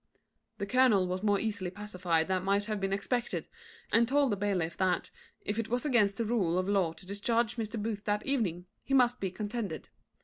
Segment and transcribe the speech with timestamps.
[0.57, 3.47] The colonel was more easily pacified than might have been expected,
[3.91, 5.11] and told the bailiff that,
[5.45, 7.79] if it was against the rules of law to discharge Mr.
[7.79, 9.89] Booth that evening, he must be contented.